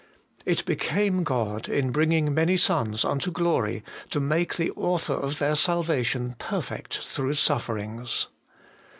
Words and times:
'It 0.47 0.65
became 0.65 1.21
God, 1.21 1.69
in 1.69 1.91
bringing 1.91 2.33
many 2.33 2.57
sons 2.57 3.05
unto 3.05 3.29
glory, 3.29 3.83
to 4.09 4.19
make 4.19 4.55
the 4.55 4.71
Author 4.71 5.13
of 5.13 5.37
their 5.37 5.55
salvation 5.55 6.33
perfect 6.39 6.97
through 6.97 7.35
sufferings.' 7.35 8.25